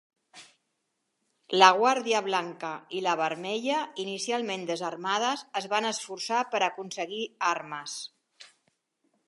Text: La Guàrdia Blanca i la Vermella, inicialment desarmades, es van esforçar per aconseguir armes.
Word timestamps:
La 1.57 1.67
Guàrdia 1.81 2.21
Blanca 2.27 2.71
i 2.99 3.03
la 3.09 3.13
Vermella, 3.21 3.83
inicialment 4.05 4.65
desarmades, 4.71 5.43
es 5.63 5.67
van 5.75 5.89
esforçar 5.93 6.43
per 6.55 6.63
aconseguir 6.71 7.21
armes. 7.51 7.99